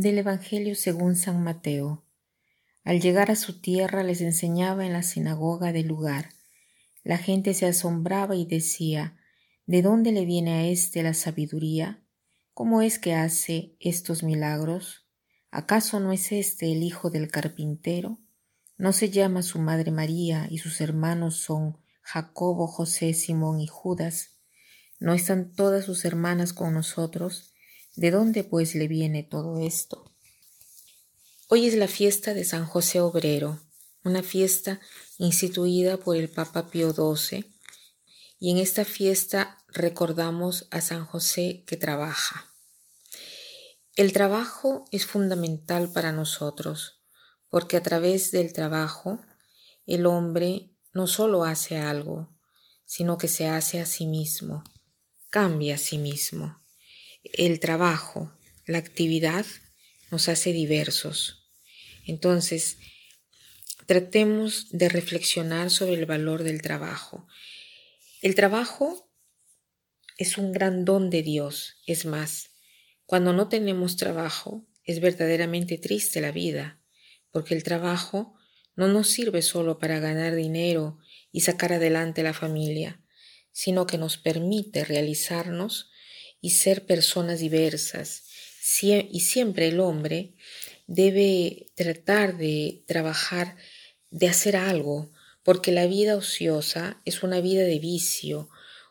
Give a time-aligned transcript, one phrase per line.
[0.00, 2.04] Del Evangelio según San Mateo.
[2.84, 6.28] Al llegar a su tierra les enseñaba en la sinagoga del lugar.
[7.02, 9.16] La gente se asombraba y decía,
[9.66, 12.00] ¿de dónde le viene a éste la sabiduría?
[12.54, 15.08] ¿Cómo es que hace estos milagros?
[15.50, 18.20] ¿Acaso no es este el hijo del carpintero?
[18.76, 24.36] ¿No se llama su madre María y sus hermanos son Jacobo, José, Simón y Judas?
[25.00, 27.52] ¿No están todas sus hermanas con nosotros?
[27.98, 30.04] ¿De dónde pues le viene todo esto?
[31.48, 33.58] Hoy es la fiesta de San José Obrero,
[34.04, 34.78] una fiesta
[35.16, 37.52] instituida por el Papa Pío XII,
[38.38, 42.46] y en esta fiesta recordamos a San José que trabaja.
[43.96, 47.00] El trabajo es fundamental para nosotros,
[47.48, 49.18] porque a través del trabajo
[49.86, 52.32] el hombre no solo hace algo,
[52.84, 54.62] sino que se hace a sí mismo,
[55.30, 56.60] cambia a sí mismo
[57.22, 58.32] el trabajo,
[58.66, 59.46] la actividad
[60.10, 61.50] nos hace diversos.
[62.06, 62.78] Entonces,
[63.86, 67.26] tratemos de reflexionar sobre el valor del trabajo.
[68.22, 69.10] El trabajo
[70.16, 71.76] es un gran don de Dios.
[71.86, 72.50] Es más,
[73.06, 76.80] cuando no tenemos trabajo, es verdaderamente triste la vida,
[77.30, 78.34] porque el trabajo
[78.74, 80.98] no nos sirve solo para ganar dinero
[81.30, 83.02] y sacar adelante la familia,
[83.52, 85.90] sino que nos permite realizarnos
[86.40, 88.24] y ser personas diversas.
[88.80, 90.34] Y siempre el hombre
[90.86, 93.56] debe tratar de trabajar,
[94.10, 95.10] de hacer algo,
[95.42, 98.50] porque la vida ociosa es una vida de vicio,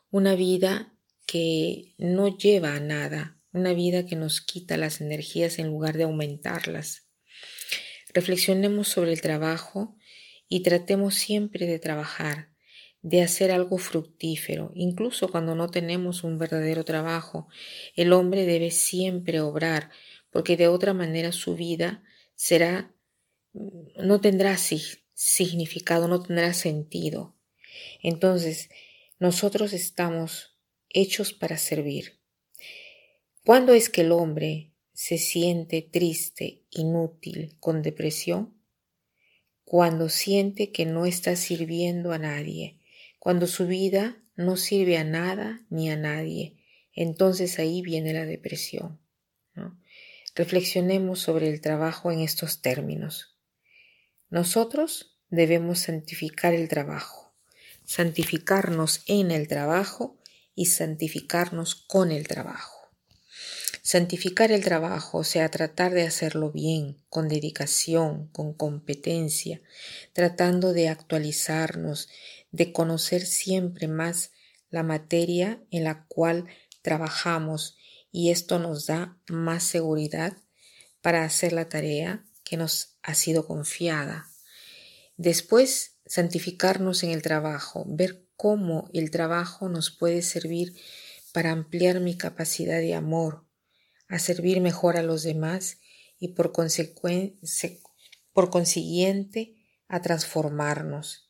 [0.10, 0.94] una vida
[1.26, 6.04] que no lleva a nada, una vida que nos quita las energías en lugar de
[6.04, 7.04] aumentarlas.
[8.14, 9.96] Reflexionemos sobre el trabajo
[10.50, 12.50] y tratemos siempre de trabajar,
[13.08, 17.48] de hacer algo fructífero, incluso cuando no tenemos un verdadero trabajo.
[17.96, 19.92] El hombre debe siempre obrar,
[20.30, 22.04] porque de otra manera su vida
[22.36, 22.94] será,
[23.54, 27.34] no tendrá significado, no tendrá sentido.
[28.04, 28.70] Entonces,
[29.20, 30.58] nosotros estamos
[30.90, 32.20] hechos para servir.
[33.46, 38.62] ¿Cuándo es que el hombre se siente triste, inútil, con depresión?
[39.64, 42.82] Cuando siente que no está sirviendo a nadie,
[43.20, 46.58] cuando su vida no sirve a nada ni a nadie,
[46.94, 49.00] entonces ahí viene la depresión.
[50.36, 53.36] Reflexionemos sobre el trabajo en estos términos.
[54.30, 57.34] Nosotros debemos santificar el trabajo,
[57.86, 60.18] santificarnos en el trabajo
[60.54, 62.78] y santificarnos con el trabajo.
[63.82, 69.62] Santificar el trabajo, o sea, tratar de hacerlo bien, con dedicación, con competencia,
[70.12, 72.10] tratando de actualizarnos,
[72.58, 74.32] de conocer siempre más
[74.72, 76.48] la materia en la cual
[76.82, 77.78] trabajamos
[78.12, 80.36] y esto nos da más seguridad
[81.02, 84.28] para hacer la tarea que nos ha sido confiada.
[85.18, 90.76] Después, santificarnos en el trabajo, ver cómo el trabajo nos puede servir
[91.34, 93.46] para ampliar mi capacidad de amor,
[94.08, 95.78] a servir mejor a los demás
[96.18, 96.52] y por,
[98.34, 99.56] por consiguiente
[99.88, 101.27] a transformarnos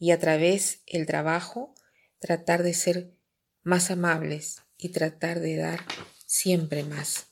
[0.00, 1.74] y a través del trabajo
[2.18, 3.14] tratar de ser
[3.62, 5.84] más amables y tratar de dar
[6.26, 7.26] siempre más.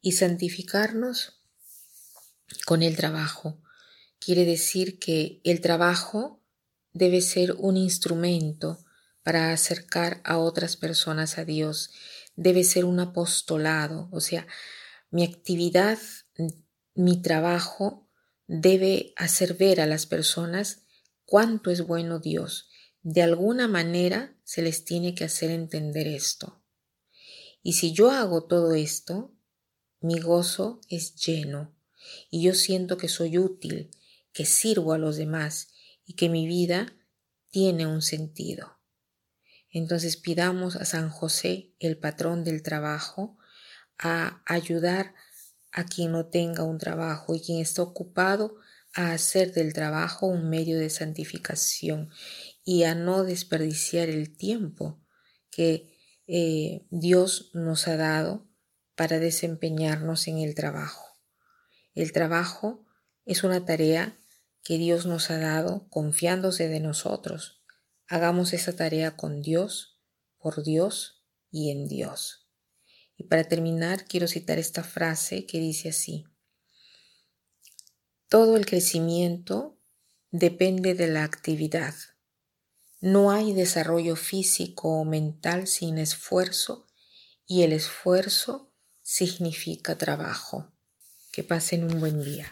[0.00, 1.42] Y santificarnos
[2.64, 3.60] con el trabajo
[4.20, 6.40] quiere decir que el trabajo
[6.92, 8.84] debe ser un instrumento
[9.24, 11.90] para acercar a otras personas a Dios,
[12.36, 14.46] debe ser un apostolado, o sea,
[15.10, 15.98] mi actividad,
[16.94, 18.08] mi trabajo
[18.46, 20.85] debe hacer ver a las personas
[21.26, 22.70] cuánto es bueno Dios.
[23.02, 26.62] De alguna manera se les tiene que hacer entender esto.
[27.62, 29.34] Y si yo hago todo esto,
[30.00, 31.74] mi gozo es lleno
[32.30, 33.90] y yo siento que soy útil,
[34.32, 35.68] que sirvo a los demás
[36.04, 36.92] y que mi vida
[37.50, 38.78] tiene un sentido.
[39.70, 43.36] Entonces pidamos a San José, el patrón del trabajo,
[43.98, 45.14] a ayudar
[45.72, 48.56] a quien no tenga un trabajo y quien está ocupado
[48.96, 52.10] a hacer del trabajo un medio de santificación
[52.64, 54.98] y a no desperdiciar el tiempo
[55.50, 55.94] que
[56.26, 58.48] eh, Dios nos ha dado
[58.94, 61.04] para desempeñarnos en el trabajo.
[61.94, 62.86] El trabajo
[63.26, 64.16] es una tarea
[64.62, 67.62] que Dios nos ha dado confiándose de nosotros.
[68.08, 70.00] Hagamos esa tarea con Dios,
[70.38, 72.48] por Dios y en Dios.
[73.18, 76.24] Y para terminar, quiero citar esta frase que dice así.
[78.28, 79.78] Todo el crecimiento
[80.32, 81.94] depende de la actividad.
[83.00, 86.88] No hay desarrollo físico o mental sin esfuerzo
[87.46, 90.72] y el esfuerzo significa trabajo.
[91.30, 92.50] Que pasen un buen día.